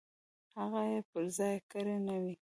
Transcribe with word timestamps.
هغه 0.55 0.81
یې 0.91 0.99
پر 1.09 1.23
ځای 1.37 1.55
کړې 1.71 1.97
نه 2.07 2.15
وي. 2.23 2.35